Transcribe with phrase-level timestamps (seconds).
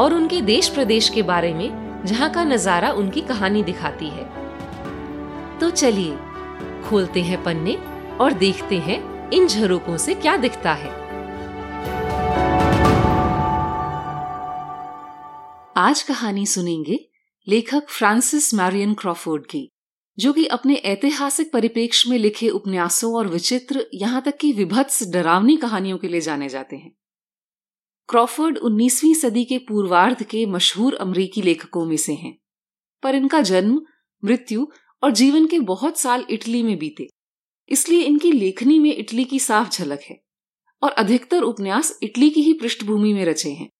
[0.00, 4.24] और उनके देश प्रदेश के बारे में, जहाँ का नज़ारा उनकी कहानी दिखाती है।
[5.58, 6.16] तो चलिए,
[6.84, 7.74] खोलते हैं पन्ने
[8.20, 8.98] और देखते हैं
[9.30, 10.90] इन झरोकों से क्या दिखता है।
[15.76, 16.98] आज कहानी सुनेंगे
[17.46, 19.68] लेखक फ्रांसिस मैरियन क्रॉफोर्ड की,
[20.18, 25.56] जो कि अपने ऐतिहासिक परिप्रेक्ष्य में लिखे उपन्यासों और विचित्र, यहाँ तक कि विभत्स डरावनी
[25.56, 26.92] कहानियों के लिए जाने जाते हैं।
[28.10, 32.38] क्रॉफर्ड 19वीं सदी के पूर्वार्ध के मशहूर अमरीकी लेखकों में से हैं।
[33.02, 33.82] पर इनका जन्म,
[34.24, 34.66] मृत्यु
[35.02, 37.08] और जीवन के बहुत साल इटली में बीते।
[37.68, 40.20] इसलिए इनकी लेखनी में इटली की साफ़ झलक है
[40.82, 43.70] और अधिकतर उपन्यास इटली की ही पृष्ठभूमि में रचे हैं।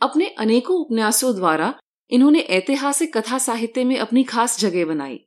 [0.00, 5.20] अपने अनेकों उपन्यासों द्वारा इन्होंने ऐतिहासिक कथा साहित्य में अपनी खास जगह बनाई।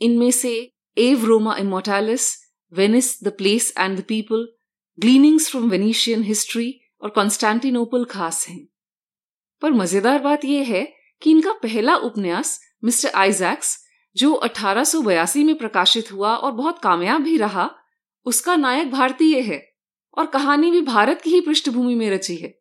[0.00, 4.57] इनमें से Ave Roma Immortalis Venice the place and the people
[4.98, 8.68] gleanings from Venetian history और कॉन्स्टेंटिनोपल खास हैं।
[9.62, 10.84] पर मज़ेदार बात यह है
[11.22, 13.78] कि इनका पहला उपन्यास मिस्टर आइजैक्स,
[14.16, 14.84] जो अठारह
[15.36, 17.70] में प्रकाशित हुआ और बहुत कामयाब भी रहा,
[18.26, 19.62] उसका नायक भारतीय है
[20.16, 22.52] और कहानी भी भारत की ही पृष्ठभूमि में रची है।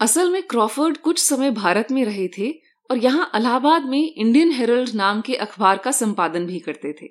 [0.00, 2.50] असल में क्रॉफर्ड कुछ समय भारत में रहे थे
[2.90, 7.08] और यहाँ अलाहाबाद में इंडियन हेरल्ड नाम के अखबार का संपादन भी करते थे।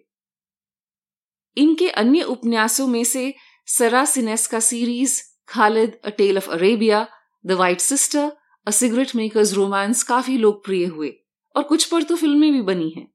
[1.58, 3.34] इनके अन्य उपन्यासों में से
[4.06, 7.06] Saracinesca series Khaled a tale of Arabia
[7.46, 8.32] the white sister
[8.68, 11.12] a cigarette maker's romance काफ़ी लोकप्रिय हुए
[11.56, 13.08] और कुछ पर तो फ़िल्में भी बनी हैं।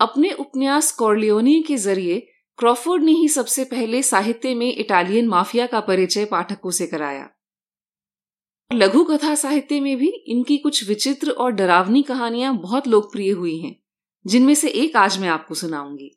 [0.00, 2.18] अपने उपन्यास कॉर्लियोनी के ज़रिए
[2.58, 7.28] क्रॉफोर्ड ने ही सबसे पहले साहित्य में इटालियन माफिया का परिचय पाठकों से कराया।
[8.70, 13.74] लघु कथा साहित्य में भी इनकी कुछ विचित्र और डरावनी कहानियाँ बहुत लोकप्रिय हुई हैं,
[14.24, 16.10] जिनमें से एक आज मैं आपको सुनाऊँगी।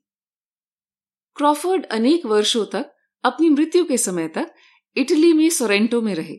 [1.38, 2.92] क्रॉफर्ड अनेक वर्षों तक
[3.24, 4.54] अपनी मृत्यु के समय तक
[4.98, 6.38] इटली में सोरेंटो में रहे।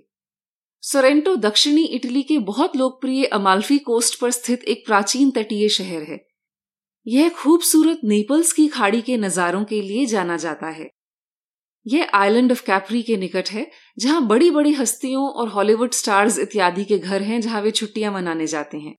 [0.81, 6.27] सोरेंटो दक्षिणी इटली के बहुत लोकप्रिय अमाल्फी कोस्ट पर स्थित एक प्राचीन तटीय शहर है।
[7.07, 10.91] यह खूबसूरत नेपल्स की खाड़ी के नजारों के लिए जाना जाता है।
[11.87, 16.85] यह आइलैंड ऑफ़ कैप्री के निकट है, जहाँ बड़ी बड़ी हस्तियों और हॉलीवुड स्टार्स इत्यादि
[16.85, 18.97] के घर हैं जहाँ वे छुट्टियाँ मनाने जाते हैं।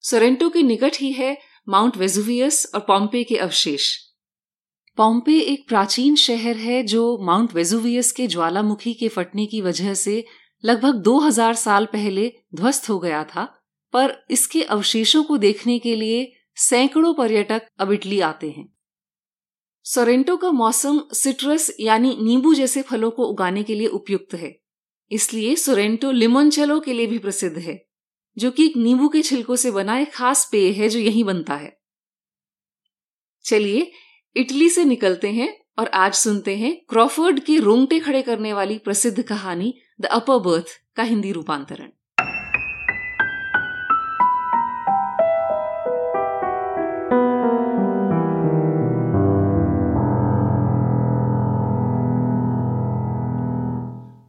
[0.00, 4.07] सोरेंटो के निकट ही है माउंट वेजुवियस और पॉम्पे के अवशेष।
[4.98, 10.24] पॉम्पे एक प्राचीन शहर है जो माउंट वेजुवियस के ज्वालामुखी के फटने की वजह से
[10.64, 13.44] लगभग 2000 साल पहले ध्वस्त हो गया था,
[13.94, 18.66] पर इसके अवशेषों को देखने के लिए सैकड़ों पर्यटक अब इटली आते हैं।
[19.84, 24.52] सोरेंटो का मौसम सिट्रस यानी नींबू जैसे फलों को उगाने के लिए उपयुक्त है,
[25.10, 27.78] इसलिए सोरेंटो लिमोनचेलो के लिए भी प्रसिद्ध है,
[28.36, 31.54] जो कि एक नींबू के छिलकों से बना एक खास पेय है जो यहीं बनता
[31.54, 31.76] है।
[33.44, 33.90] चलिए
[34.36, 39.22] इटली से निकलते हैं और आज सुनते हैं क्रॉफर्ड की रोंगटे खड़े करने वाली प्रसिद्ध
[39.22, 40.66] कहानी द अपर बर्थ
[40.96, 41.88] का हिंदी रूपांतरण।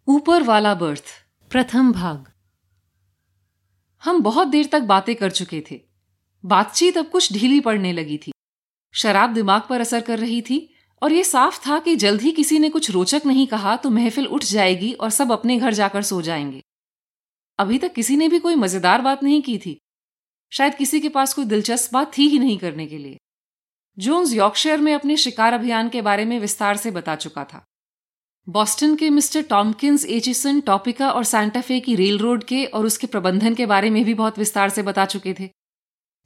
[0.07, 1.03] ऊपर वाला बर्थ,
[1.51, 2.25] प्रथम भाग।
[4.03, 5.81] हम बहुत देर तक बातें कर चुके थे।
[6.45, 8.31] बातचीत अब कुछ ढीली पड़ने लगी थी।
[8.93, 12.59] शराब दिमाग पर असर कर रही थी और ये साफ़ था कि जल्द ही किसी
[12.59, 16.21] ने कुछ रोचक नहीं कहा तो महफिल उठ जाएगी और सब अपने घर जाकर सो
[16.21, 16.61] जाएँगे।
[17.59, 19.79] अभी तक किसी ने भी कोई मज़ेदार बात नहीं की थी।
[20.51, 23.17] शायद किसी के पास कोई दिलचस्प बात थी ही नहीं करने के लिए।
[23.97, 27.65] जोन्स यॉर्कशेयर में अपने शिकार अभियान के बारे में विस्तार से बता चुका था।
[28.47, 33.55] बॉस्टन के मिस्टर टॉमकिंस एचिसन, टॉपिका और सैंटाफे की रेल रोड के और उसके प्रबंधन
[33.55, 35.49] के बारे में भी बहुत विस्तार से बता चुके थे।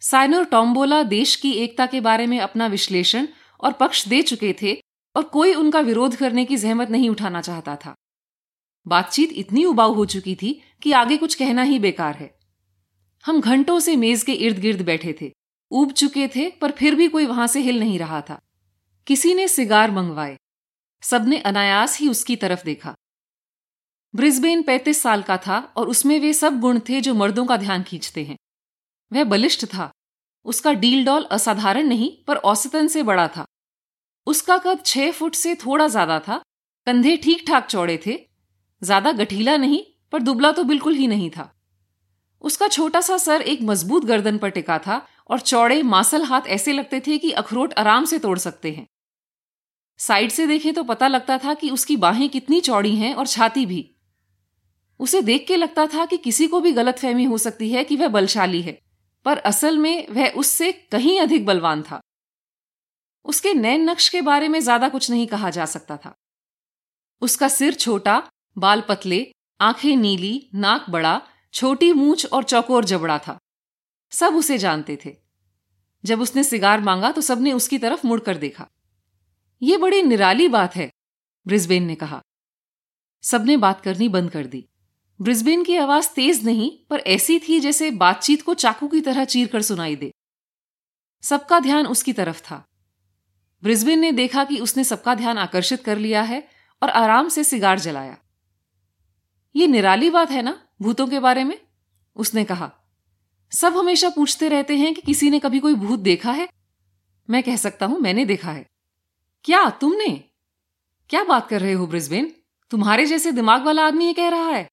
[0.03, 3.27] साइनर टॉम्बोला देश की एकता के बारे में अपना विश्लेषण
[3.59, 4.83] और पक्ष दे चुके थे
[5.15, 7.95] और कोई उनका विरोध करने की जहमत नहीं उठाना चाहता था।
[8.87, 12.39] बातचीत इतनी उबाऊ हो चुकी थी कि आगे कुछ कहना ही बेकार है।
[13.25, 15.31] हम घंटों से मेज के इर्द गिर्द बैठे थे
[15.71, 18.41] उब चुके थे, पर फिर भी कोई वहाँ से हिल नहीं रहा था।
[19.07, 20.37] किसी ने सिगार मंगवाए।
[21.01, 22.95] सबने अनायास ही उसकी तरफ़ देखा।
[24.15, 27.83] ब्रिस्बेन पैंतीस साल का था और उसमें वे सब गुण थे जो मर्दों का ध्यान
[27.83, 28.37] खींचते हैं।
[29.13, 29.91] वह बलिष्ठ था।
[30.45, 33.45] उसका डील डॉल असाधारण नहीं, पर औसतन से बड़ा था।
[34.27, 36.41] उसका कद छह फुट से थोड़ा ज़्यादा था।
[36.87, 38.17] कंधे ठीक ठाक चौड़े थे।
[38.81, 39.83] ज़्यादा गठीला नहीं,
[40.13, 41.49] पर दुबला तो बिल्कुल ही नहीं था।
[42.41, 46.73] उसका छोटा सा सर एक मज़बूत गर्दन पर टिका था और चौड़े मासल हाथ ऐसे
[46.73, 48.87] लगते थे कि अखरोट आराम से तोड़ सकते हैं।
[49.99, 53.65] साइड से देखें तो पता लगता था कि उसकी बाहें कितनी चौड़ी हैं और छाती
[53.65, 53.89] भी।
[54.99, 58.07] उसे देख के लगता था कि किसी को भी गलतफहमी हो सकती है कि वह
[58.09, 58.77] बलशाली है।
[59.25, 62.01] पर असल में वह उससे कहीं अधिक बलवान था।
[63.25, 66.13] उसके नैन नक्श के बारे में ज़्यादा कुछ नहीं कहा जा सकता था।
[67.21, 71.21] उसका सिर छोटा, बाल पतले, आँखें नीली, नाक बड़ा,
[71.53, 73.37] छोटी मूछ और चौकोर जबड़ा था।
[74.11, 75.15] सब उसे जानते थे।
[76.03, 78.67] जब उसने सिगार मांगा तो सबने उसकी तरफ़ मुड़कर देखा।
[79.61, 80.91] यह बड़ी निराली बात है,
[81.45, 82.21] ब्रिस्बेन ने कहा।
[83.23, 84.67] सबने बात करनी बंद कर दी।
[85.23, 89.47] ब्रिस्बेन की आवाज़ तेज नहीं, पर ऐसी थी जैसे बातचीत को चाकू की तरह चीर
[89.47, 90.13] कर सुनाई दे।
[91.21, 92.67] सबका ध्यान उसकी तरफ़ था।
[93.63, 96.47] ब्रिस्बेन ने देखा कि उसने सबका ध्यान आकर्षित कर लिया है
[96.83, 98.17] और आराम से सिगार जलाया।
[99.55, 101.61] ये निराली बात है ना, भूतों के बारे में?
[102.15, 102.71] उसने कहा।
[103.51, 106.49] सब हमेशा पूछते रहते हैं कि किसी ने कभी कोई भूत देखा है?
[107.29, 108.69] मैं कह सकता हूँ, मैंने देखा है।
[109.43, 110.23] क्या, तुमने?
[111.09, 112.35] क्या बात कर रहे हो ब्रिस्बेन?
[112.71, 114.72] तुम्हारे जैसे दिमाग वाला आदमी ये कह रहा है।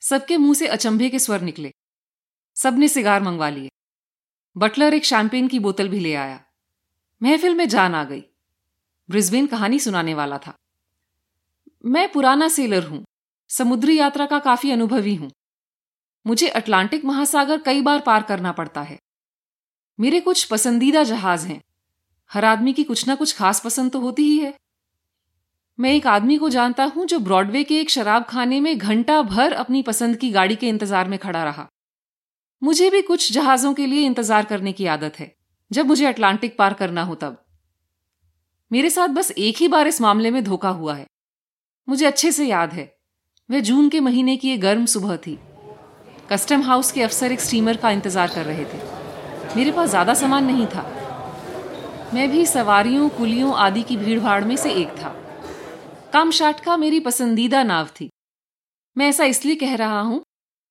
[0.00, 1.72] सबके मुँह से अचंभे के स्वर निकले।
[2.54, 3.70] सबने सिगार मंगवा लिए।
[4.56, 6.44] बटलर एक शैंपेन की बोतल भी ले आया।
[7.22, 8.24] महफिल में जान आ गई।
[9.10, 10.54] ब्रिस्बेन कहानी सुनाने वाला था।
[11.84, 13.04] मैं पुराना सेलर हूँ।
[13.48, 15.30] समुद्री यात्रा का काफ़ी अनुभवी हूँ।
[16.26, 18.98] मुझे अटलांटिक महासागर कई बार पार करना पड़ता है।
[20.00, 21.62] मेरे कुछ पसंदीदा जहाज़ हैं।
[22.32, 24.58] हर आदमी की कुछ ना कुछ खास पसंद तो होती ही है।
[25.80, 29.52] मैं एक आदमी को जानता हूँ जो ब्रॉडवे के एक शराब खाने में घंटा भर
[29.52, 31.66] अपनी पसंद की गाड़ी के इंतज़ार में खड़ा रहा।
[32.62, 35.32] मुझे भी कुछ जहाजों के लिए इंतज़ार करने की आदत है,
[35.70, 37.38] जब मुझे अटलांटिक पार करना हो तब।
[38.70, 41.06] मेरे साथ बस एक ही बार इस मामले में धोखा हुआ है।
[41.88, 42.84] मुझे अच्छे से याद है,
[43.48, 45.38] वह जून के महीने की एक गर्म सुबह थी।
[46.32, 50.44] कस्टम हाउस के अफसर एक स्टीमर का इंतज़ार कर रहे थे। मेरे पास ज़्यादा सामान
[50.44, 50.84] नहीं था।
[52.14, 55.16] मैं भी सवारियों, कुलियों आदि की भीड़ भाड़ में से एक था।
[56.12, 58.10] कामशाटका मेरी पसंदीदा नाव थी।
[58.98, 60.24] मैं ऐसा इसलिए कह रहा हूँ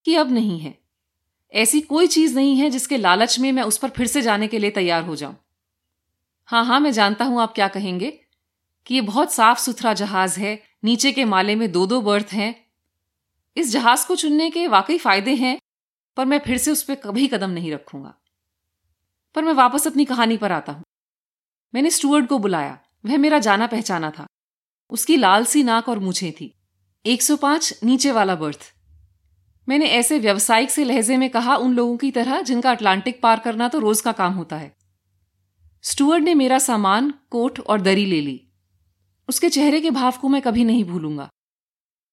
[0.06, 0.78] कि अब नहीं है।
[1.54, 4.60] ऐसी कोई चीज़ नहीं है जिसके लालच में मैं उस पर फिर से जाने के
[4.60, 5.36] लिए तैयार हो जाऊँ।
[6.46, 8.20] हाँ हाँ मैं जानता हूँ आप क्या कहेंगे
[8.86, 12.66] कि यह बहुत साफ़ सुथरा जहाज़ है, नीचे के माले में दो दो बर्थ हैं।
[13.58, 15.60] इस जहाज़ को चुनने के वाकई फ़ायदे हैं,
[16.18, 18.14] पर मैं फिर से उस पर कभी कदम नहीं रखूँगा।
[19.36, 20.84] पर मैं वापस अपनी कहानी पर आता हूँ।
[21.76, 24.26] मैंने स्टूअर्ड को बुलाया, वह मेरा जाना पहचाना था।
[24.90, 26.54] उसकी लाल सी नाक और मुझे थी।
[27.06, 28.60] 105 नीचे वाला बर्थ।
[29.68, 33.68] मैंने ऐसे व्यवसायिक से लहजे में कहा, उन लोगों की तरह, जिनका अटलांटिक पार करना
[33.68, 34.76] तो रोज का काम होता है।
[35.84, 38.52] स्टूअर्ड ने मेरा सामान, कोट और दरी ले ली।
[39.30, 41.30] उसके चेहरे के भाव को मैं कभी नहीं भूलूँगा।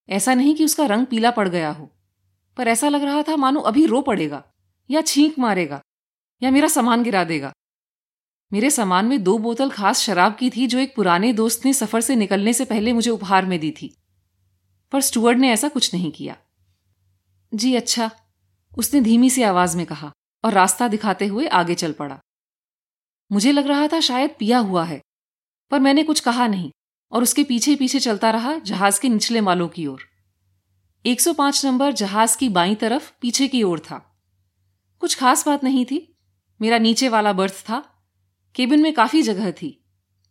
[0.09, 1.91] ऐसा नहीं कि उसका रंग पीला पड़ गया हो,
[2.57, 4.45] पर ऐसा लग रहा था, मानो अभी रो पड़ेगा,
[4.91, 5.81] या छींक मारेगा,
[6.43, 7.53] या मेरा सामान गिरा देगा।
[8.53, 12.01] मेरे सामान में दो बोतल खास शराब की थी जो एक पुराने दोस्त ने सफ़र
[12.01, 13.97] से निकलने से पहले मुझे उपहार में दी थी।
[14.93, 16.37] पर स्टूअर्ड ने ऐसा कुछ नहीं किया।
[17.55, 18.11] जी अच्छा
[18.79, 20.13] उसने धीमी सी आवाज़ में कहा
[20.45, 22.19] और रास्ता दिखाते हुए आगे चल पड़ा।
[23.33, 25.01] मुझे लग रहा था शायद पिया हुआ है,
[25.71, 26.71] पर मैंने कुछ कहा नहीं
[27.13, 30.01] और उसके पीछे पीछे चलता रहा जहाज़ के निचले मालों की ओर।
[31.07, 34.23] 105 नंबर जहाज़ की बाई तरफ़ पीछे की ओर था।
[35.01, 36.17] कुछ खास बात नहीं थी,
[36.61, 37.96] मेरा नीचे वाला बर्थ था
[38.57, 39.85] केबिन में काफ़ी जगह थी।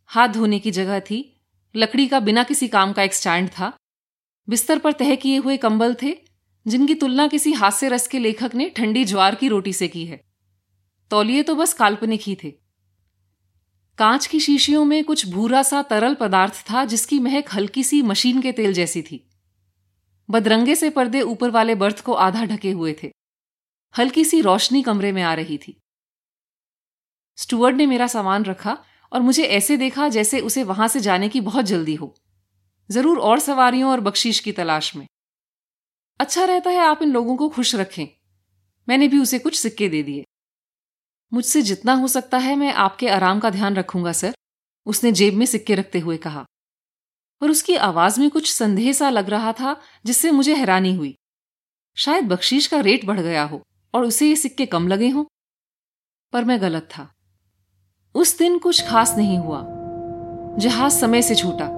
[0.06, 1.40] हाथ धोने की जगह थी।
[1.76, 3.72] लकड़ी का बिना किसी काम का एक स्टैंड था।
[4.48, 6.16] बिस्तर पर तह किए हुए कंबल थे,
[6.66, 10.24] जिनकी तुलना किसी हास्य रस के लेखक ने ठंडी ज्वार की रोटी से की है।
[11.10, 12.50] तौलिए तो बस काल्पनिक ही थे।
[13.98, 18.42] कांच की शीशियों में कुछ भूरा सा तरल पदार्थ था, जिसकी महक हल्की सी मशीन
[18.42, 19.30] के तेल जैसी थी।
[20.30, 23.12] बदरंगे से पर्दे ऊपर वाले बर्थ को आधा ढके हुए थे।
[23.98, 25.80] हल्की सी रोशनी कमरे में आ रही थी।
[27.36, 31.40] स्टुअर्ड ने मेरा सामान रखा और मुझे ऐसे देखा जैसे उसे वहाँ से जाने की
[31.40, 32.14] बहुत जल्दी हो।
[32.90, 35.06] ज़रूर और सवारियों और बख्शीश की तलाश में।
[36.20, 38.06] अच्छा रहता है आप इन लोगों को खुश रखें।
[38.88, 40.24] मैंने भी उसे कुछ सिक्के दे दिए।
[41.32, 44.34] मुझसे जितना हो सकता है मैं आपके आराम का ध्यान रखूँगा, सर,
[44.86, 46.44] उसने जेब में सिक्के रखते हुए कहा।
[47.40, 51.16] पर उसकी आवाज़ में कुछ संदेह सा लग रहा था जिससे मुझे हैरानी हुई।
[51.96, 53.62] शायद बख्शीश का रेट बढ़ गया हो
[53.94, 55.24] और उसे ये सिक्के कम लगे हों।
[56.32, 57.15] पर मैं गलत था।
[58.16, 59.64] उस दिन कुछ खास नहीं हुआ।
[60.58, 61.68] जहाज़ समय से छूटा।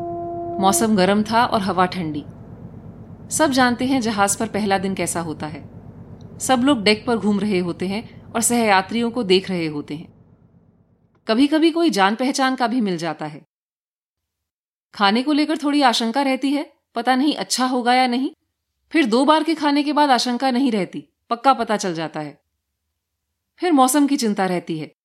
[0.61, 2.25] मौसम गर्म था और हवा ठंडी।
[3.37, 5.71] सब जानते हैं जहाज़ पर पहला दिन कैसा होता है।
[6.39, 10.13] सब लोग डेक पर घूम रहे होते हैं और सहयात्रियों को देख रहे होते हैं।
[11.29, 13.45] कभी कभी कोई जान पहचान का भी मिल जाता है।
[14.95, 18.31] खाने को लेकर थोड़ी आशंका रहती है, पता नहीं अच्छा होगा या नहीं।
[18.91, 22.41] फिर दो बार के खाने के बाद आशंका नहीं रहती, पक्का पता चल जाता है।
[23.59, 24.98] फिर मौसम की चिंता रहती है।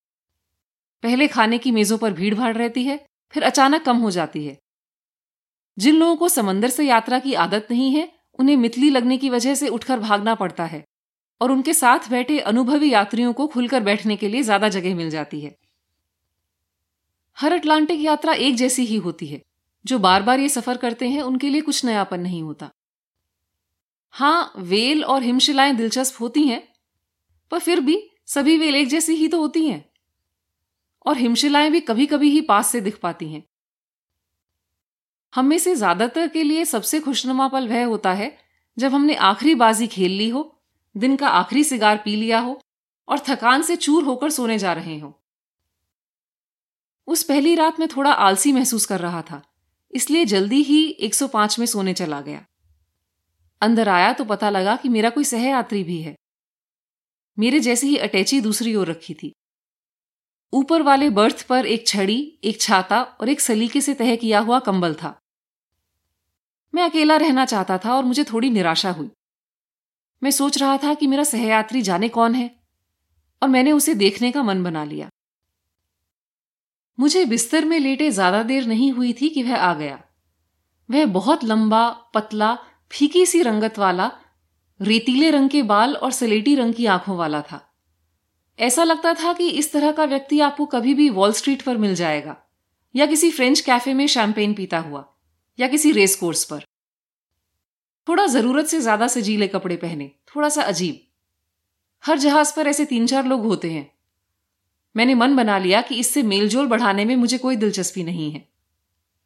[1.04, 4.58] पहले खाने की मेजों पर भीड़ भाड़ रहती है, फिर अचानक कम हो जाती है।
[5.78, 9.56] जिन लोगों को समंदर से यात्रा की आदत नहीं है, उन्हें मितली लगने की वजह
[9.56, 10.84] से उठकर भागना पड़ता है,
[11.42, 15.42] और उनके साथ बैठे अनुभवी यात्रियों को खुलकर बैठने के लिए ज़्यादा जगह मिल जाती
[15.42, 15.56] है।
[17.38, 19.42] हर अटलांटिक यात्रा एक जैसी ही होती है,
[19.86, 22.70] जो बार बार ये सफ़र करते हैं, उनके लिए कुछ नयापन नहीं होता।
[24.12, 26.68] हाँ, वेल और हिमशिलाएँ दिलचस्प होती हैं,
[27.52, 29.93] पर फिर भी सभी वेल एक जैसी ही तो होती हैं।
[31.06, 33.44] और हिमशिलाएँ भी कभी कभी ही पास से दिख पाती हैं।
[35.34, 38.38] हम में से ज़्यादातर के लिए सबसे खुशनुमा पल वह होता है,
[38.78, 40.62] जब हमने आखिरी बाजी खेल ली हो,
[40.96, 42.60] दिन का आखिरी सिगार पी लिया हो,
[43.08, 45.20] और थकान से चूर होकर सोने जा रहे हो।
[47.08, 49.42] उस पहली रात में थोड़ा आलसी महसूस कर रहा था,
[49.94, 52.46] इसलिए जल्दी ही 105 में सोने चला गया।
[53.62, 56.16] अंदर आया तो पता लगा कि मेरा कोई सहयात्री भी है।
[57.38, 59.34] मेरे जैसी ही अटैची दूसरी ओर रखी थी।
[60.54, 64.60] ऊपर वाले बर्थ पर एक छड़ी, एक छाता और एक सलीके से तह किया हुआ
[64.60, 65.20] कंबल था।
[66.76, 69.10] मैं अकेला रहना चाहता था और मुझे थोड़ी निराशा हुई।
[70.24, 72.56] मैं सोच रहा था कि मेरा सहयात्री जाने कौन है
[73.42, 75.10] और मैंने उसे देखने का मन बना लिया।
[77.00, 80.04] मुझे बिस्तर में लेटे ज़्यादा देर नहीं हुई थी कि वह आ गया।
[80.92, 82.58] वह बहुत लंबा, पतला,
[82.92, 84.12] फीकी सी रंगत वाला,
[84.82, 87.73] रेतीले रंग के बाल और सलेटी रंग की आँखों वाला था।
[88.60, 91.96] ऐसा लगता था कि इस तरह का व्यक्ति आपको कभी भी वॉल स्ट्रीट पर मिल
[91.96, 92.36] जाएगा,
[92.96, 95.06] या किसी फ्रेंच कैफ़े में शैंपेन पीता हुआ,
[95.60, 96.64] या किसी रेस कोर्स पर।
[98.08, 101.02] थोड़ा ज़रूरत से ज़्यादा सजीले कपड़े पहने, थोड़ा सा अजीब।
[102.04, 103.92] हर जहाज़ पर ऐसे तीन चार लोग होते हैं।
[104.96, 108.48] मैंने मन बना लिया कि इससे मेलजोल बढ़ाने में मुझे कोई दिलचस्पी नहीं है।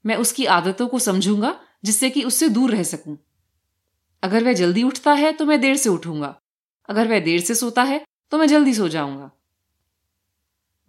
[0.06, 3.18] मैं उसकी आदतों को समझूँगा, जिससे कि उससे दूर रह सकूँ।
[4.24, 6.36] अगर वह जल्दी उठता है तो मैं देर से उठूँगा।
[6.90, 9.32] अगर वह देर से सोता है तो मैं जल्दी सो जाऊँगा।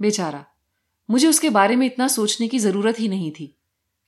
[0.01, 0.45] बेचारा,
[1.09, 3.55] मुझे उसके बारे में इतना सोचने की ज़रूरत ही नहीं थी,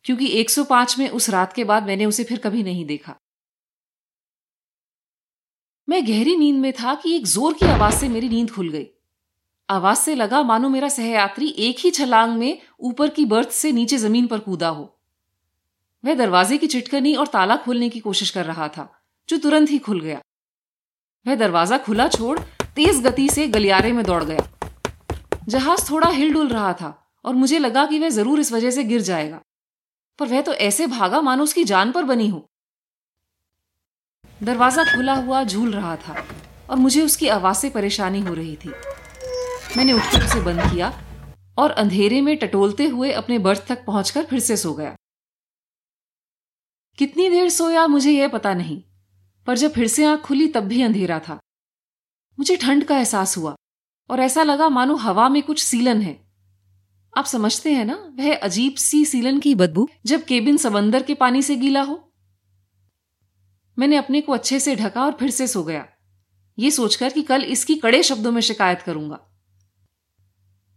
[0.05, 3.17] क्योंकि 105 में उस रात के बाद मैंने उसे फिर कभी नहीं देखा।
[5.89, 8.87] मैं गहरी नींद में था कि एक ज़ोर की आवाज़ से मेरी नींद खुल गई।
[9.69, 13.99] आवाज़ से लगा, मानो मेरा सहयात्री एक ही छलांग में ऊपर की बर्थ से नीचे
[13.99, 14.85] ज़मीन पर कूदा हो।
[16.05, 18.89] वह दरवाजे की चिटकनी और ताला खोलने की कोशिश कर रहा था,
[19.29, 20.21] जो तुरंत ही खुल गया।
[21.27, 22.39] वह दरवाज़ा खुला छोड़
[22.77, 24.49] तेज गति से गलियारे में दौड़ गया।
[25.49, 28.85] जहाज़ थोड़ा हिल डुल रहा था और मुझे लगा कि वह ज़रूर इस वजह से
[28.85, 29.41] गिर जाएगा।
[30.19, 32.47] पर वह तो ऐसे भागा मानो उसकी जान पर बनी हो।
[34.41, 36.25] दरवाज़ा खुला हुआ झूल रहा था
[36.71, 38.71] और मुझे उसकी आवाज़ से परेशानी हो रही थी।
[39.77, 40.93] मैंने उठकर उसे बंद किया
[41.59, 44.95] और अंधेरे में टटोलते हुए अपने बर्थ तक पहुंचकर फिर से सो गया।
[46.99, 48.83] कितनी देर सोया मुझे यह पता नहीं,
[49.47, 51.39] पर जब फिर से आँख खुली तब भी अंधेरा था।
[52.39, 53.55] मुझे ठंड का एहसास हुआ,
[54.11, 56.31] और ऐसा लगा मानो हवा में कुछ सीलन है।
[57.19, 61.43] आप समझते हैं ना, वह अजीब सी सीलन की बदबू जब केबिन समंदर के पानी
[61.43, 62.13] से गीला हो?
[63.79, 65.87] मैंने अपने को अच्छे से ढका और फिर से सो गया।
[66.59, 69.21] ये सोचकर कि कल इसकी कड़े शब्दों में शिकायत करूँगा।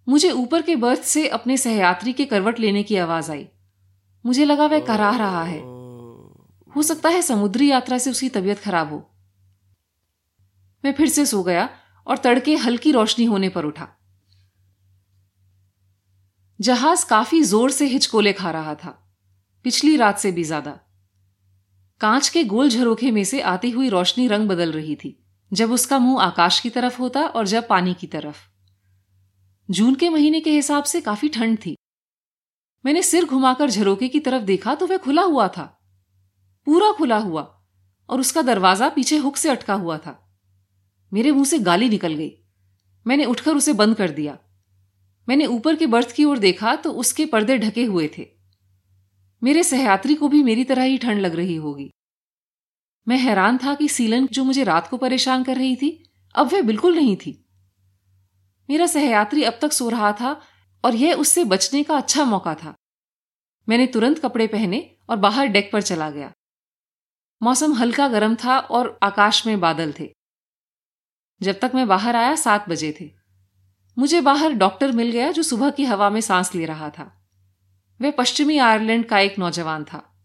[0.09, 3.47] मुझे ऊपर के बर्थ से अपने सहयात्री के करवट लेने की आवाज़ आई।
[4.25, 5.59] मुझे लगा वह कराह रहा है।
[6.75, 9.12] हो सकता है समुद्री यात्रा से उसकी तबीयत खराब हो।
[10.83, 11.69] मैं फिर से सो गया
[12.07, 13.87] और तड़के हल्की रोशनी होने पर उठा।
[16.59, 18.99] जहाज़ काफ़ी ज़ोर से हिचकोले खा रहा था।
[19.65, 20.79] पिछली रात से भी ज़्यादा।
[22.01, 25.17] कांच के गोल झरोखे में से आती हुई रोशनी रंग बदल रही थी,
[25.51, 28.41] जब उसका मुँह आकाश की तरफ़ होता और जब पानी की तरफ़।
[29.69, 31.75] जून के महीने के हिसाब से काफ़ी ठंड थी।
[32.85, 35.63] मैंने सिर घुमाकर झरोके की तरफ़ देखा तो वह खुला हुआ था।
[36.67, 37.41] पूरा खुला हुआ
[38.09, 40.19] और उसका दरवाज़ा पीछे हुक से अटका हुआ था।
[41.13, 42.31] मेरे मुँह से गाली निकल गई।
[43.07, 44.37] मैंने उठकर उसे बंद कर दिया।
[45.29, 48.27] मैंने ऊपर के बर्थ की ओर देखा तो उसके पर्दे ढके हुए थे।
[49.43, 51.91] मेरे सहयात्री को भी मेरी तरह ही ठंड लग रही होगी।
[53.07, 56.61] मैं हैरान था कि सीलन जो मुझे रात को परेशान कर रही थी, अब वह
[56.61, 57.45] बिल्कुल नहीं थी।
[58.69, 60.41] मेरा सहयात्री अब तक सो रहा था
[60.85, 62.75] और यह उससे बचने का अच्छा मौका था।
[63.69, 66.31] मैंने तुरंत कपड़े पहने और बाहर डेक पर चला गया।
[67.43, 70.13] मौसम हल्का गर्म था और आकाश में बादल थे।
[71.43, 73.11] जब तक मैं बाहर आया सात बजे थे।
[73.97, 77.29] मुझे बाहर डॉक्टर मिल गया जो सुबह की हवा में सांस ले रहा था।
[78.01, 80.19] वह पश्चिमी आयरलैंड का एक नौजवान था।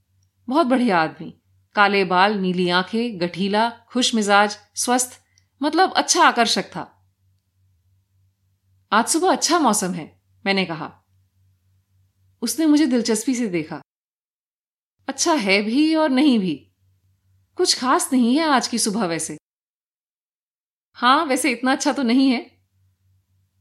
[0.48, 1.42] बहुत बढ़िया आदमी।
[1.74, 5.20] काले बाल, नीली आँखें, गठीला, खुश मिजाज, स्वस्थ
[5.62, 7.10] मतलब अच्छा आकर्षक था।
[8.92, 11.04] आज सुबह अच्छा मौसम है, मैंने कहा।
[12.42, 13.80] उसने मुझे दिलचस्पी से देखा।
[15.08, 16.72] अच्छा है भी और नहीं भी।
[17.56, 19.38] कुछ खास नहीं है आज की सुबह वैसे।
[21.00, 22.50] हाँ वैसे इतना अच्छा तो नहीं है।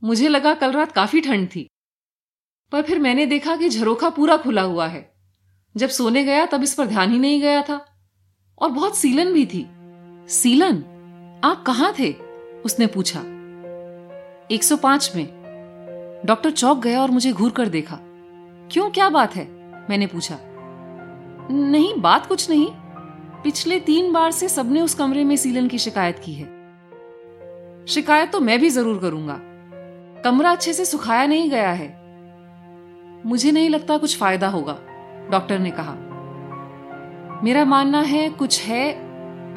[0.04, 1.70] मुझे लगा कल रात काफ़ी ठंड थी।
[2.72, 5.14] पर फिर मैंने देखा कि झरोखा पूरा खुला हुआ है।
[5.78, 7.86] जब सोने गया, तब इस पर ध्यान ही नहीं गया था।
[8.62, 9.68] और बहुत सीलन भी थी।
[10.30, 10.78] सीलन?
[11.44, 12.14] आप कहाँ थे?
[12.66, 13.20] उसने पूछा।
[14.52, 15.28] 105 में।
[16.26, 18.00] डॉक्टर चौक गया और मुझे घूर कर देखा।
[18.72, 19.52] क्यों, क्या बात है?
[19.90, 20.40] मैंने पूछा।
[21.52, 22.68] नहीं, बात कुछ नहीं।
[23.44, 26.57] पिछले तीन बार से सबने उस कमरे में सीलन की शिकायत की है।
[27.88, 29.40] शिकायत तो मैं भी ज़रूर करूँगा।
[30.24, 31.88] कमरा अच्छे से सुखाया नहीं गया है।
[33.26, 34.78] मुझे नहीं लगता कुछ फ़ायदा होगा,
[35.32, 35.96] डॉक्टर ने कहा।
[37.44, 38.86] मेरा मानना है कुछ है,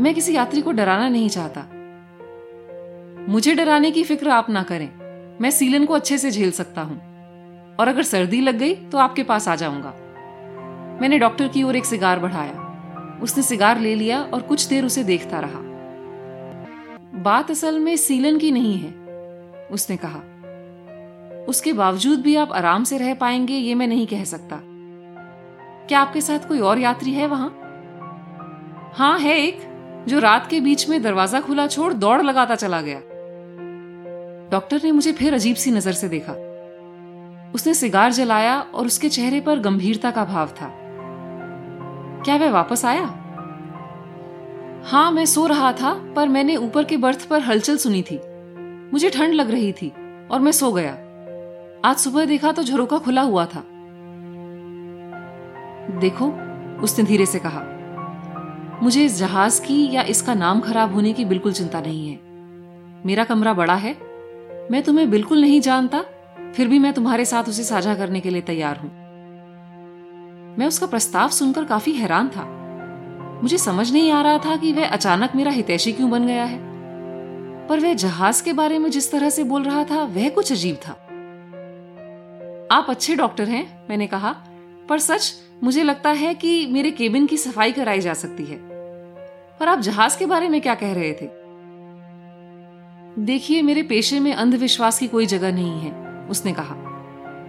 [0.02, 1.66] मैं किसी यात्री को डराना नहीं चाहता।
[3.28, 4.88] मुझे डराने की फ़िक्र आप ना करें,
[5.40, 6.96] मैं सीलन को अच्छे से झेल सकता हूँ।
[7.76, 9.94] और अगर सर्दी लग गई तो आपके पास आ जाऊँगा।
[11.00, 15.04] मैंने डॉक्टर की ओर एक सिगार बढ़ाया। उसने सिगार ले लिया और कुछ देर उसे
[15.04, 15.68] देखता रहा।
[17.12, 18.90] बात असल में सीलन की नहीं है,
[19.70, 20.18] उसने कहा।
[21.48, 24.60] उसके बावजूद भी आप आराम से रह पाएँगे, ये मैं नहीं कह सकता।
[25.88, 27.48] क्या आपके साथ कोई और यात्री है वहाँ?
[28.94, 29.60] हाँ है एक,
[30.08, 33.00] जो रात के बीच में दरवाज़ा खुला छोड़ दौड़ लगाता चला गया।
[34.50, 36.32] डॉक्टर ने मुझे फिर अजीब सी नज़र से देखा।
[37.54, 40.72] उसने सिगार जलाया और उसके चेहरे पर गंभीरता का भाव था।
[42.24, 43.19] क्या वह वापस आया?
[44.84, 48.20] हाँ मैं सो रहा था, पर मैंने ऊपर के बर्थ पर हलचल सुनी थी।
[48.92, 49.92] मुझे ठंड लग रही थी,
[50.30, 50.92] और मैं सो गया।
[51.84, 53.64] आज सुबह देखा तो झरोका खुला हुआ था।
[56.00, 56.26] देखो,
[56.82, 57.62] उसने धीरे से कहा,
[58.82, 62.18] मुझे इस जहाज़ की या इसका नाम खराब होने की बिल्कुल चिंता नहीं है।
[63.06, 63.96] मेरा कमरा बड़ा है,
[64.70, 66.04] मैं तुम्हें बिल्कुल नहीं जानता,
[66.56, 68.90] फिर भी मैं तुम्हारे साथ उसे साझा करने के लिए तैयार हूँ।
[70.58, 72.59] मैं उसका प्रस्ताव सुनकर काफ़ी हैरान था।
[73.42, 76.70] मुझे समझ नहीं आ रहा था कि वह अचानक मेरा हितैषी क्यों बन गया है।
[77.66, 80.76] पर वह जहाज़ के बारे में जिस तरह से बोल रहा था, वह कुछ अजीब
[80.76, 80.92] था।
[82.76, 84.36] आप अच्छे डॉक्टर हैं, मैंने कहा,
[84.88, 88.58] पर सच, मुझे लगता है कि मेरे केबिन की सफ़ाई कराई जा सकती है।
[89.60, 91.40] पर आप जहाज़ के बारे में क्या कह रहे थे?
[93.24, 96.74] देखिए, मेरे पेशे में अंधविश्वास की कोई जगह नहीं है, उसने कहा।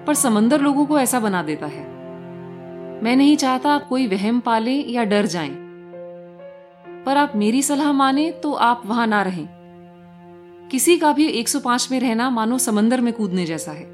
[0.08, 1.84] पर समंदर लोगों को ऐसा बना देता है।
[3.04, 5.61] मैं नहीं चाहता आप कोई वहम पाले या डर जाएँ।
[7.06, 9.48] पर आप मेरी सलाह माने तो आप वहाँ ना रहें।
[10.72, 13.86] किसी का भी 105 में रहना मानो समंदर में कूदने जैसा है।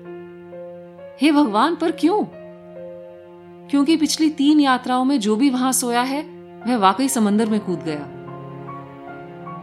[1.22, 2.24] हे भगवान, पर क्यों?
[3.70, 6.22] क्योंकि पिछली तीन यात्राओं में जो भी वहाँ सोया है,
[6.68, 8.14] वह वाकई समंदर में कूद गया।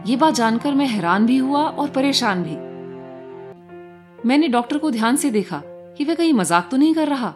[0.07, 2.55] ये बात जानकर मैं हैरान भी हुआ और परेशान भी।
[4.27, 7.33] मैंने डॉक्टर को ध्यान से देखा कि वह कहीं मज़ाक तो नहीं कर रहा।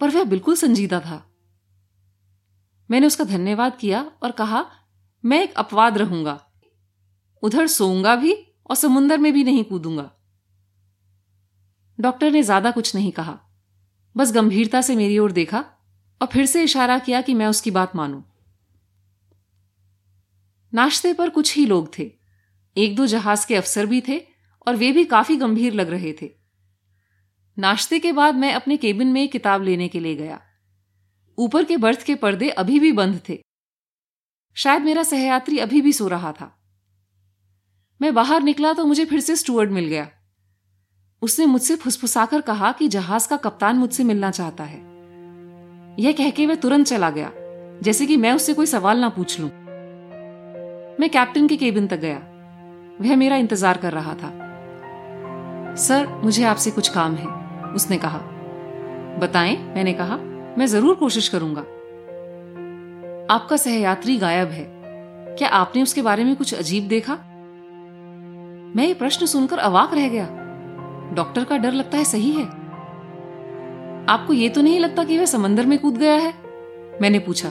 [0.00, 1.24] पर वह बिल्कुल संजीदा था।
[2.90, 4.66] मैंने उसका धन्यवाद किया और कहा,
[5.24, 6.40] मैं एक अपवाद रहूँगा।
[7.42, 8.32] उधर सोऊँगा भी
[8.70, 10.10] और समुंदर में भी नहीं कूदूँगा।
[12.00, 13.38] डॉक्टर ने ज़्यादा कुछ नहीं कहा।
[14.16, 15.64] बस गंभीरता से मेरी ओर देखा
[16.20, 18.22] और फिर से इशारा किया कि मैं उसकी बात मानूं।
[20.74, 22.10] नाश्ते पर कुछ ही लोग थे।
[22.76, 24.20] एक दो जहाज़ के अफसर भी थे
[24.66, 26.30] और वे भी काफ़ी गंभीर लग रहे थे।
[27.58, 30.40] नाश्ते के बाद मैं अपने केबिन में किताब लेने के लिए गया।
[31.38, 33.38] ऊपर के बर्थ के पर्दे अभी भी बंद थे।
[34.56, 36.54] शायद मेरा सहयात्री अभी भी सो रहा था।
[38.00, 40.08] मैं बाहर निकला तो मुझे फिर से स्टूअर्ड मिल गया।
[41.22, 44.78] उसने मुझसे फुसफुसाकर कहा कि जहाज़ का कप्तान मुझसे मिलना चाहता है।
[46.00, 47.32] यह कह के वह तुरंत चला गया,
[47.82, 49.48] जैसे कि मैं उससे कोई सवाल ना पूछ लूँ।
[51.00, 52.18] मैं कैप्टन के केबिन तक गया।
[53.00, 54.30] वह मेरा इंतज़ार कर रहा था।
[55.76, 57.26] सर, मुझे आपसे कुछ काम है,
[57.74, 58.18] उसने कहा।
[59.18, 60.18] बताएँ, मैंने कहा।
[60.58, 61.60] मैं ज़रूर कोशिश करूँगा।
[63.34, 64.64] आपका सहयात्री गायब है।
[65.36, 67.14] क्या आपने उसके बारे में कुछ अजीब देखा?
[68.76, 70.26] मैं ये प्रश्न सुनकर अवाक रह गया।
[71.14, 72.44] डॉक्टर का डर लगता है सही है।
[74.08, 76.34] आपको ये तो नहीं लगता कि वह समंदर में कूद गया है?
[77.02, 77.48] मैंने पूछा।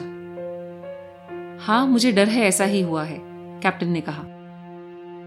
[1.65, 3.17] हाँ मुझे डर है, ऐसा ही हुआ है,
[3.63, 4.24] कैप्टन ने कहा।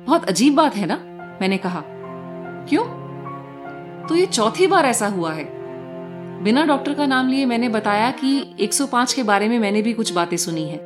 [0.07, 0.97] बहुत अजीब बात है ना?
[1.41, 1.83] मैंने कहा।
[2.69, 2.85] क्यों?
[4.07, 5.60] तो ये चौथी बार ऐसा हुआ है।
[6.43, 10.13] बिना डॉक्टर का नाम लिए मैंने बताया कि 105 के बारे में मैंने भी कुछ
[10.13, 10.79] बातें सुनी है।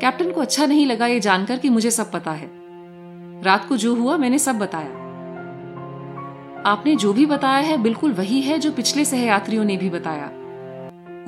[0.00, 2.50] कैप्टन को अच्छा नहीं लगा ये जानकर कि मुझे सब पता है।
[3.42, 4.90] रात को जो हुआ मैंने सब बताया।
[6.66, 10.26] आपने जो भी बताया है बिल्कुल वही है जो पिछले सहयात्रियों ने भी बताया।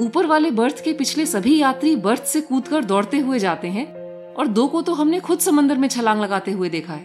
[0.01, 3.87] ऊपर वाले बर्थ के पिछले सभी यात्री बर्थ से कूदकर दौड़ते हुए जाते हैं
[4.35, 7.05] और दो को तो हमने खुद समंदर में छलांग लगाते हुए देखा है।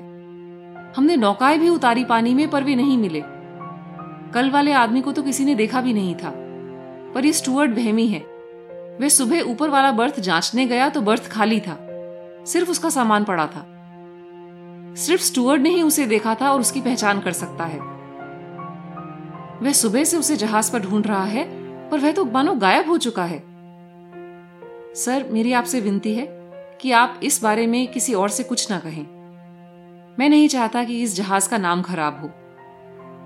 [0.98, 3.35] हमने नौकाएँ भी उतारी पानी में पर वे नहीं मिले।
[4.36, 6.34] कल वाले आदमी को तो किसी ने देखा भी नहीं था।
[7.14, 8.20] पर ये स्टूअर्ड वहमी है।
[9.02, 11.78] वह सुबह ऊपर वाला बर्थ जांचने गया तो बर्थ खाली था।
[12.46, 13.66] सिर्फ़ उसका सामान पड़ा था।
[14.96, 17.80] सिर्फ़ स्टुअर्ड ने ही उसे देखा था और उसकी पहचान कर सकता है।
[19.62, 21.44] वह सुबह से उसे जहाज़ पर ढूंढ रहा है,
[21.90, 23.44] पर वह तो मानो गायब हो चुका है।
[24.96, 26.28] सर, मेरी आपसे विनती है
[26.82, 29.04] कि आप इस बारे में किसी और से कुछ ना कहें।
[30.20, 32.45] मैं नहीं चाहता कि इस जहाज़ का नाम खराब हो।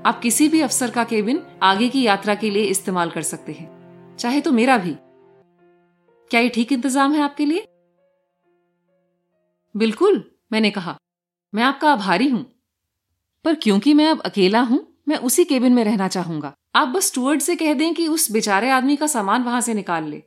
[0.05, 4.15] आप किसी भी अफसर का केबिन आगे की यात्रा के लिए इस्तेमाल कर सकते हैं।
[4.19, 4.95] चाहे तो मेरा भी।
[6.31, 7.65] क्या ये ठीक इंतज़ाम है आपके लिए?
[9.75, 10.97] बिल्कुल, मैंने कहा।
[11.53, 12.45] मैं आपका आभारी हूँ।
[13.45, 17.41] पर क्योंकि मैं अब अकेला हूँ, मैं उसी केबिन में रहना चाहूँगा। आप बस स्टूअर्ड
[17.41, 20.23] से कह दें कि उस बेचारे आदमी का सामान वहाँ से निकाल ले।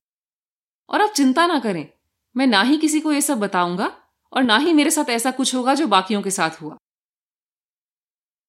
[0.89, 1.89] और आप चिंता ना करें।
[2.37, 3.93] मैं ना ही किसी को यह सब बताऊँगा,
[4.33, 6.77] और ना ही मेरे साथ ऐसा कुछ होगा जो बाकियों के साथ हुआ।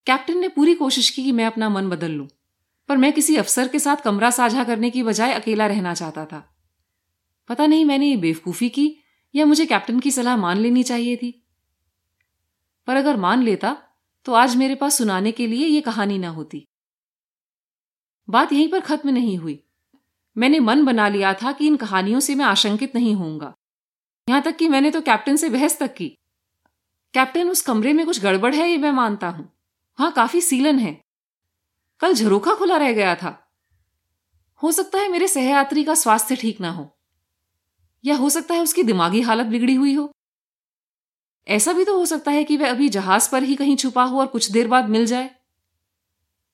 [0.07, 2.27] कैप्टन ने पूरी कोशिश की कि मैं अपना मन बदल लूँ,
[2.89, 6.43] पर मैं किसी अफसर के साथ कमरा साझा करने की बजाय अकेला रहना चाहता था।
[7.49, 8.95] पता नहीं मैंने ये बेवकूफ़ी की
[9.33, 11.31] या मुझे कैप्टन की सलाह मान लेनी चाहिए थी।
[12.87, 13.75] पर अगर मान लेता
[14.25, 16.65] तो आज मेरे पास सुनाने के लिए यह कहानी ना होती।
[18.27, 19.59] बात यहीं पर खत्म नहीं हुई।
[20.35, 23.53] मैंने मन बना लिया था कि इन कहानियों से मैं आशंकित नहीं होऊँगा।
[24.27, 26.07] यहाँ तक कि मैंने तो कैप्टन से बहस तक की।
[27.13, 29.49] कैप्टन, उस कमरे में कुछ गड़बड़ है ये मैं मानता हूँ।
[29.99, 30.93] वहाँ काफ़ी सीलन है।
[32.01, 33.37] कल झरोखा खुला रह गया था।
[34.61, 36.89] हो सकता है मेरे सहयात्री का स्वास्थ्य ठीक ना हो,
[38.03, 40.11] या हो सकता है उसकी दिमागी हालत बिगड़ी हुई हो।
[41.47, 44.19] ऐसा भी तो हो सकता है कि वह अभी जहाज़ पर ही कहीं छुपा हो
[44.19, 45.29] और कुछ देर बाद मिल जाए।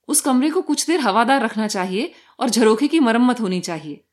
[0.10, 4.04] उस कमरे को कुछ देर हवादार रखना चाहिए और झरोखे की मरम्मत होनी चाहिए।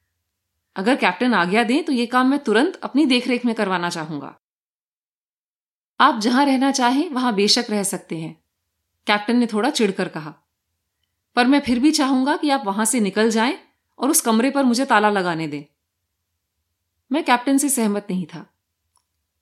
[0.76, 4.34] अगर कैप्टन आज्ञा दें तो यह काम मैं तुरंत अपनी देखरेख में करवाना चाहूँगा।
[6.00, 8.36] आप जहाँ रहना चाहें, वहाँ बेशक रह सकते हैं।
[9.06, 10.34] कैप्टन ने थोड़ा चिढ़कर कहा,
[11.36, 13.58] पर मैं फिर भी चाहूँगा कि आप वहाँ से निकल जाएँ
[13.98, 15.64] और उस कमरे पर मुझे ताला लगाने दें।
[17.12, 18.46] मैं कैप्टन से सहमत नहीं था।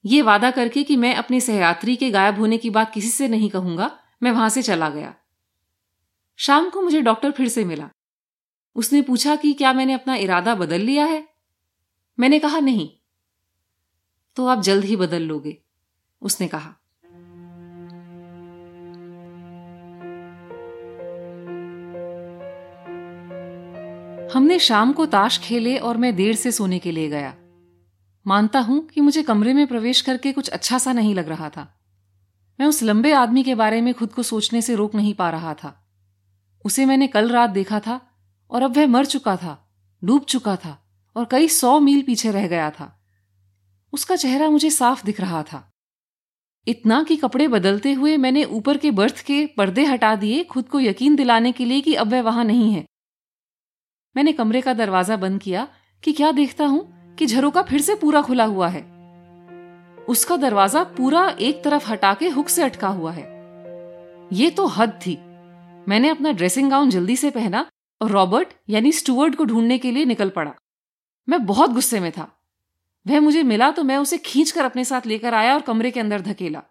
[0.04, 3.50] ये वादा करके कि मैं अपने सहयात्री के गायब होने की बात किसी से नहीं
[3.50, 5.14] कहूँगा, मैं वहाँ से चला गया।
[6.36, 7.90] शाम को मुझे डॉक्टर फिर से मिला।
[8.76, 11.28] उसने पूछा कि क्या मैंने अपना इरादा बदल लिया है?
[12.20, 12.90] मैंने कहा, नहीं।
[14.36, 15.58] तो आप जल्द ही बदल लोगे,
[16.22, 16.74] उसने कहा।
[24.34, 27.34] हमने शाम को ताश खेले और मैं देर से सोने के लिए गया।
[28.26, 31.66] मानता हूँ कि मुझे कमरे में प्रवेश करके कुछ अच्छा सा नहीं लग रहा था।
[32.60, 35.54] मैं उस लंबे आदमी के बारे में खुद को सोचने से रोक नहीं पा रहा
[35.54, 35.72] था।
[36.64, 38.00] उसे मैंने कल रात देखा था
[38.50, 39.70] और अब वह मर चुका था,
[40.02, 40.78] डूब चुका था
[41.16, 43.00] और कई सौ मील पीछे रह गया था।
[43.92, 45.70] उसका चेहरा मुझे साफ़ दिख रहा था।
[46.66, 50.80] इतना कि कपड़े बदलते हुए मैंने ऊपर के बर्थ के पर्दे हटा दिए खुद को
[50.80, 52.84] यकीन दिलाने के लिए कि अब वह वहाँ नहीं है।
[54.16, 55.66] मैंने कमरे का दरवाज़ा बंद किया
[56.02, 58.82] कि क्या देखता हूँ कि झरोका फिर से पूरा खुला हुआ है।
[60.08, 63.22] उसका दरवाज़ा पूरा एक तरफ़ हटा के हुक से अटका हुआ है।
[64.32, 65.16] ये तो हद थी।
[65.88, 67.66] मैंने अपना ड्रेसिंग गाउन जल्दी से पहना
[68.00, 70.54] और रॉबर्ट, यानी स्टुअर्ट को ढूँढने के लिए निकल पड़ा।
[71.28, 72.30] मैं बहुत गुस्से में था।
[73.06, 76.20] वह मुझे मिला तो मैं उसे खींचकर अपने साथ लेकर आया और कमरे के अंदर
[76.20, 76.62] धकेला।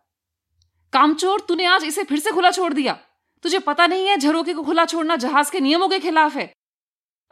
[0.93, 2.97] कामचोर, तूने आज इसे फिर से खुला छोड़ दिया।
[3.43, 6.51] तुझे पता नहीं है झरोके को खुला छोड़ना जहाज़ के नियमों के खिलाफ है।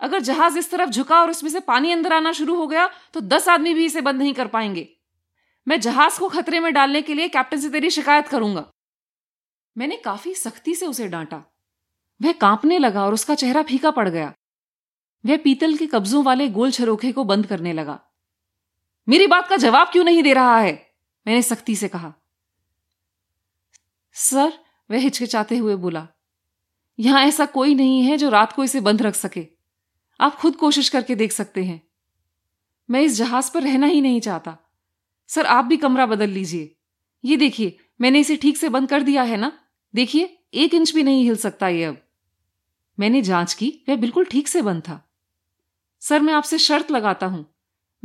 [0.02, 3.22] अगर जहाज़ इस तरफ़ झुका और उसमें से पानी अंदर आना शुरू हो गया तो
[3.22, 4.88] दस आदमी भी इसे बंद नहीं कर पाएँगे।
[5.68, 8.66] मैं जहाज़ को खतरे में डालने के लिए कैप्टन से तेरी शिकायत करूँगा।
[9.76, 11.44] मैंने काफ़ी सख्ती से उसे डांटा।
[12.22, 14.34] वह कांपने लगा और उसका चेहरा फीका पड़ गया।
[15.24, 18.00] वह पीतल के कब्जों वाले गोल छरोखे को बंद करने लगा।
[19.08, 20.74] मेरी बात का जवाब क्यों नहीं दे रहा है?
[21.28, 22.14] मैंने सख्ती से कहा।
[24.16, 24.54] सर,
[24.90, 26.08] वह हिचकिचाते हुए बोला,
[27.00, 29.48] यहाँ ऐसा कोई नहीं है जो रात को इसे बंद रख सके।
[30.22, 31.82] आप खुद कोशिश करके देख सकते हैं।
[32.90, 34.58] मैं इस जहाज़ पर रहना ही नहीं चाहता।
[35.28, 36.76] सर, आप भी कमरा बदल लीजिए।
[37.26, 39.60] ये देखिए, मैंने इसे ठीक से बंद कर दिया है ना?
[39.96, 41.98] देखिए, एक इंच भी नहीं हिल सकता ये अब।
[43.00, 45.12] मैंने जाँच की, वह बिल्कुल ठीक से बंद था।
[46.00, 47.54] सर, मैं आपसे शर्त लगाता हूँ।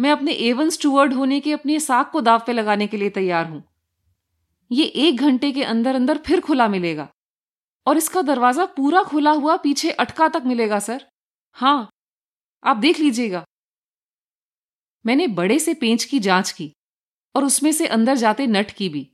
[0.01, 3.47] मैं अपने एवन स्टूवर्ड होने के अपने साख को दाव पे लगाने के लिए तैयार
[3.47, 3.65] हूँ।
[4.73, 7.09] ये एक घंटे के अंदर अंदर फिर खुला मिलेगा।
[7.87, 11.07] और इसका दरवाज़ा पूरा खुला हुआ पीछे अटका तक मिलेगा, सर।
[11.53, 11.89] हाँ
[12.67, 13.45] आप देख लीजिएगा।
[15.07, 16.73] मैंने बड़े से पेंच की जाँच की
[17.37, 19.13] और उसमें से अंदर जाते नट की भी।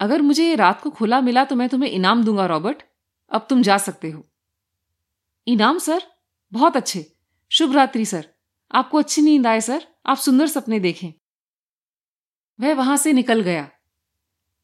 [0.00, 2.82] अगर मुझे ये रात को खुला मिला तो मैं तुम्हें इनाम दूँगा, रॉबर्ट।
[3.30, 4.28] अब तुम जा सकते हो।
[5.46, 6.02] इनाम, सर?
[6.52, 7.16] बहुत अच्छे।
[7.48, 8.34] शुभ रात्रि, सर।
[8.74, 11.12] आपको अच्छी नींद आए, सर। आप सुंदर सपने देखें।
[12.60, 13.70] वह वहाँ से निकल गया।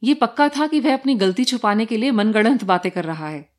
[0.02, 3.54] ये पक्का था कि वह अपनी गलती छुपाने के लिए मनगढ़ंत बातें कर रहा है।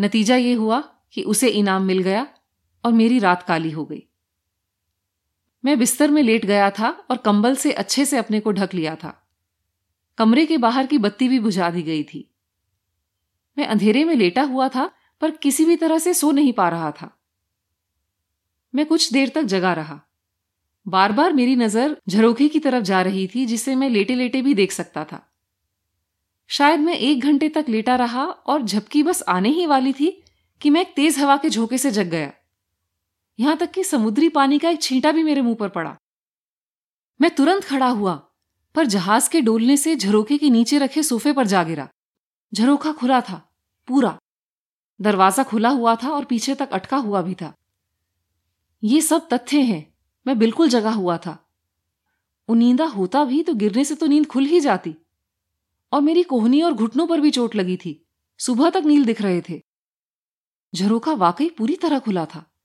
[0.00, 2.35] नतीजा ये हुआ कि उसे इनाम मिल गया।
[2.86, 4.02] और मेरी रात काली हो गई।
[5.64, 8.94] मैं बिस्तर में लेट गया था और कंबल से अच्छे से अपने को ढक लिया
[8.94, 9.28] था।
[10.18, 12.34] कमरे के बाहर की बत्ती भी बुझा दी गई थी।
[13.58, 16.90] मैं अंधेरे में लेटा हुआ था, पर किसी भी तरह से सो नहीं पा रहा
[16.90, 17.18] था।
[18.74, 20.00] मैं कुछ देर तक जगा रहा।
[20.88, 24.54] बार बार मेरी नज़र झरोखे की तरफ़ जा रही थी, जिसे मैं लेटे लेटे भी
[24.54, 25.32] देख सकता था।
[26.48, 30.22] शायद मैं एक घंटे तक लेटा रहा और झपकी बस आने ही वाली थी
[30.60, 32.32] कि मैं एक तेज हवा के झोंके से जग गया।
[33.40, 35.96] यहाँ तक कि समुद्री पानी का एक छींटा भी मेरे मुँह पर पड़ा।
[37.20, 38.14] मैं तुरंत खड़ा हुआ,
[38.74, 41.88] पर जहाज़ के डोलने से झरोखे के नीचे रखे सोफे पर जा गिरा।
[42.54, 43.52] झरोखा खुला था,
[43.88, 44.18] पूरा।
[45.00, 47.54] दरवाज़ा खुला हुआ था और पीछे तक अटका हुआ भी था।
[48.84, 49.94] ये सब तथ्य हैं,
[50.26, 51.48] मैं बिल्कुल जगा हुआ था।
[52.48, 54.96] उनींदा होता भी तो गिरने से तो नींद खुल ही जाती।
[55.92, 58.06] और मेरी कोहनी और घुटनों पर भी चोट लगी थी।
[58.38, 59.62] सुबह तक नील दिख रहे थे।
[60.74, 62.55] झरोखा वाकई पूरी तरह खुला था।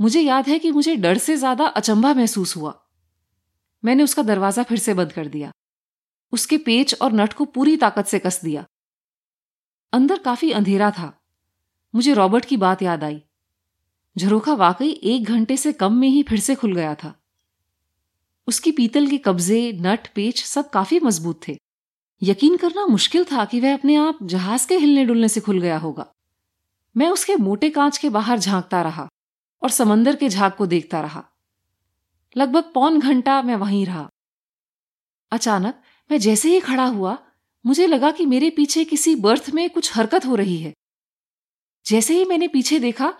[0.00, 2.86] मुझे याद है कि मुझे डर से ज़्यादा अचंभा महसूस हुआ।
[3.84, 5.52] मैंने उसका दरवाज़ा फिर से बंद कर दिया।
[6.32, 8.64] उसके पेच और नट को पूरी ताकत से कस दिया।
[9.92, 11.20] अंदर काफ़ी अंधेरा था।
[11.94, 13.22] मुझे रॉबर्ट की बात याद आई।
[14.18, 17.14] झरोखा वाकई एक घंटे से कम में ही फिर से खुल गया था।
[18.48, 21.58] उसकी पीतल के कब्जे, नट, पेच सब काफ़ी मज़बूत थे।
[22.22, 25.78] यकीन करना मुश्किल था कि वह अपने आप जहाज़ के हिलने डुलने से खुल गया
[25.78, 26.12] होगा।
[26.96, 29.08] मैं उसके मोटे कांच के बाहर झांकता रहा।
[29.62, 31.24] और समंदर के झाग को देखता रहा।
[32.36, 34.08] लगभग पौन घंटा मैं वहीं रहा।
[35.30, 37.18] अचानक मैं जैसे ही खड़ा हुआ,
[37.66, 40.74] मुझे लगा कि मेरे पीछे किसी बर्थ में कुछ हरकत हो रही है।
[41.86, 43.14] जैसे ही मैंने पीछे देखा,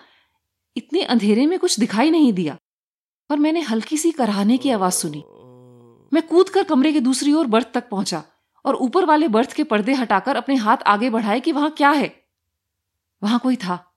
[0.77, 2.57] इतने अंधेरे में कुछ दिखाई नहीं दिया,
[3.29, 5.25] पर मैंने हल्की सी कराहने की आवाज़ सुनी।
[6.13, 8.25] मैं कूद कर कमरे के दूसरी ओर बर्थ तक पहुँचा
[8.65, 12.25] और ऊपर वाले बर्थ के पर्दे हटाकर अपने हाथ आगे बढ़ाए कि वहाँ क्या है।
[13.23, 13.88] वहाँ कोई था।